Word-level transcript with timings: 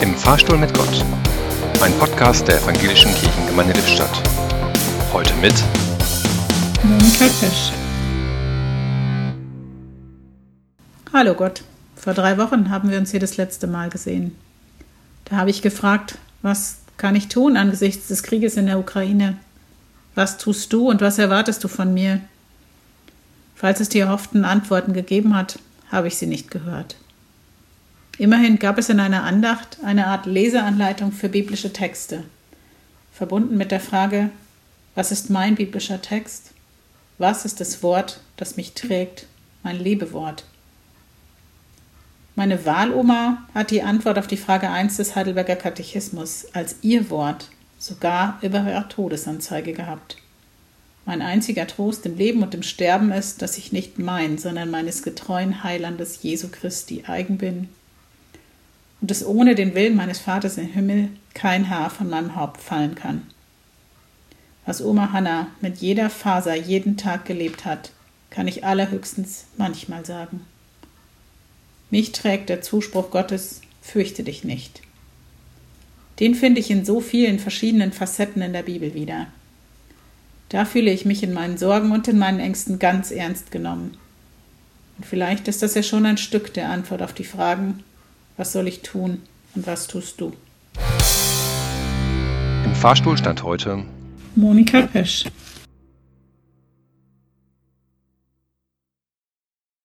Im 0.00 0.14
Fahrstuhl 0.14 0.56
mit 0.56 0.72
Gott. 0.74 1.04
Ein 1.82 1.92
Podcast 1.98 2.46
der 2.46 2.62
Evangelischen 2.62 3.12
Kirchengemeinde 3.16 3.72
Lippstadt. 3.72 4.22
Heute 5.12 5.34
mit 5.34 5.54
Monika 6.84 7.24
Pesch. 7.40 7.72
Hallo 11.12 11.34
Gott. 11.34 11.62
Vor 11.96 12.14
drei 12.14 12.38
Wochen 12.38 12.70
haben 12.70 12.90
wir 12.90 12.98
uns 12.98 13.10
hier 13.10 13.18
das 13.18 13.36
letzte 13.38 13.66
Mal 13.66 13.90
gesehen. 13.90 14.36
Da 15.24 15.36
habe 15.36 15.50
ich 15.50 15.62
gefragt, 15.62 16.16
was 16.42 16.78
kann 16.96 17.16
ich 17.16 17.26
tun 17.26 17.56
angesichts 17.56 18.06
des 18.06 18.22
Krieges 18.22 18.56
in 18.56 18.66
der 18.66 18.78
Ukraine? 18.78 19.36
Was 20.14 20.38
tust 20.38 20.72
du 20.72 20.88
und 20.88 21.00
was 21.00 21.18
erwartest 21.18 21.64
du 21.64 21.68
von 21.68 21.92
mir? 21.92 22.20
Falls 23.56 23.80
es 23.80 23.88
die 23.88 23.98
erhofften 23.98 24.44
Antworten 24.44 24.92
gegeben 24.92 25.34
hat, 25.34 25.58
habe 25.90 26.06
ich 26.06 26.16
sie 26.16 26.26
nicht 26.26 26.52
gehört. 26.52 26.94
Immerhin 28.18 28.58
gab 28.58 28.78
es 28.78 28.88
in 28.88 28.98
einer 28.98 29.22
Andacht 29.22 29.78
eine 29.84 30.08
Art 30.08 30.26
Leseanleitung 30.26 31.12
für 31.12 31.28
biblische 31.28 31.72
Texte, 31.72 32.24
verbunden 33.12 33.56
mit 33.56 33.70
der 33.70 33.78
Frage, 33.78 34.30
was 34.96 35.12
ist 35.12 35.30
mein 35.30 35.54
biblischer 35.54 36.02
Text? 36.02 36.50
Was 37.18 37.44
ist 37.44 37.60
das 37.60 37.80
Wort, 37.84 38.20
das 38.36 38.56
mich 38.56 38.74
trägt, 38.74 39.26
mein 39.62 39.78
Lebewort? 39.78 40.44
Meine 42.34 42.66
Wahloma 42.66 43.46
hat 43.54 43.70
die 43.70 43.82
Antwort 43.82 44.18
auf 44.18 44.26
die 44.26 44.36
Frage 44.36 44.68
1 44.68 44.96
des 44.96 45.14
Heidelberger 45.14 45.56
Katechismus 45.56 46.46
als 46.52 46.76
ihr 46.82 47.10
Wort 47.10 47.48
sogar 47.78 48.38
über 48.42 48.64
ihrer 48.64 48.88
Todesanzeige 48.88 49.72
gehabt. 49.72 50.16
Mein 51.06 51.22
einziger 51.22 51.68
Trost 51.68 52.04
im 52.04 52.16
Leben 52.16 52.42
und 52.42 52.54
im 52.54 52.64
Sterben 52.64 53.12
ist, 53.12 53.42
dass 53.42 53.58
ich 53.58 53.70
nicht 53.70 54.00
mein, 54.00 54.38
sondern 54.38 54.70
meines 54.70 55.04
getreuen 55.04 55.62
Heilandes 55.62 56.22
Jesu 56.22 56.48
Christi 56.48 57.04
eigen 57.06 57.38
bin 57.38 57.68
und 59.00 59.10
dass 59.10 59.24
ohne 59.24 59.54
den 59.54 59.74
Willen 59.74 59.96
meines 59.96 60.18
Vaters 60.18 60.58
im 60.58 60.66
Himmel 60.66 61.10
kein 61.34 61.70
Haar 61.70 61.90
von 61.90 62.08
meinem 62.08 62.34
Haupt 62.36 62.60
fallen 62.60 62.94
kann. 62.94 63.26
Was 64.66 64.82
Oma 64.82 65.12
Hanna 65.12 65.48
mit 65.60 65.78
jeder 65.78 66.10
Faser 66.10 66.54
jeden 66.54 66.96
Tag 66.96 67.24
gelebt 67.24 67.64
hat, 67.64 67.92
kann 68.30 68.48
ich 68.48 68.64
allerhöchstens 68.64 69.46
manchmal 69.56 70.04
sagen. 70.04 70.44
Mich 71.90 72.12
trägt 72.12 72.50
der 72.50 72.60
Zuspruch 72.60 73.10
Gottes, 73.10 73.62
fürchte 73.80 74.22
dich 74.22 74.44
nicht. 74.44 74.82
Den 76.20 76.34
finde 76.34 76.60
ich 76.60 76.70
in 76.70 76.84
so 76.84 77.00
vielen 77.00 77.38
verschiedenen 77.38 77.92
Facetten 77.92 78.42
in 78.42 78.52
der 78.52 78.64
Bibel 78.64 78.92
wieder. 78.92 79.28
Da 80.48 80.64
fühle 80.64 80.90
ich 80.90 81.04
mich 81.04 81.22
in 81.22 81.32
meinen 81.32 81.56
Sorgen 81.56 81.92
und 81.92 82.08
in 82.08 82.18
meinen 82.18 82.40
Ängsten 82.40 82.78
ganz 82.78 83.10
ernst 83.10 83.50
genommen. 83.50 83.96
Und 84.98 85.06
vielleicht 85.06 85.46
ist 85.46 85.62
das 85.62 85.74
ja 85.74 85.82
schon 85.82 86.06
ein 86.06 86.18
Stück 86.18 86.52
der 86.54 86.70
Antwort 86.70 87.02
auf 87.02 87.12
die 87.12 87.24
Fragen, 87.24 87.84
was 88.38 88.52
soll 88.52 88.68
ich 88.68 88.80
tun 88.80 89.20
und 89.54 89.66
was 89.66 89.86
tust 89.88 90.20
du? 90.20 90.32
Im 92.64 92.74
Fahrstuhl 92.74 93.18
stand 93.18 93.42
heute 93.42 93.84
Monika 94.36 94.82
Pesch. 94.82 95.24